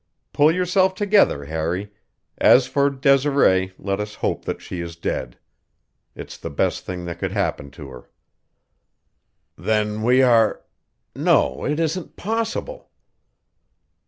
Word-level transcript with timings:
Pull 0.33 0.51
yourself 0.51 0.95
together, 0.95 1.45
Harry; 1.45 1.91
as 2.39 2.65
for 2.65 2.89
Desiree, 2.89 3.71
let 3.77 3.99
us 3.99 4.15
hope 4.15 4.45
that 4.45 4.59
she 4.59 4.81
is 4.81 4.95
dead. 4.95 5.37
It's 6.15 6.37
the 6.37 6.49
best 6.49 6.87
thing 6.87 7.05
that 7.05 7.19
could 7.19 7.33
happen 7.33 7.69
to 7.69 7.89
her." 7.89 8.09
"Then 9.55 10.01
we 10.01 10.23
are 10.23 10.63
no, 11.15 11.65
it 11.65 11.79
isn't 11.79 12.15
possible." 12.15 12.89